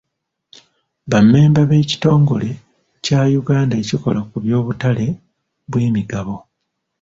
[1.09, 2.49] Ba mmemba b'ekitongole
[3.05, 5.07] kya Uganda ekikola ku by'obutale
[5.69, 6.35] bw'emigabo.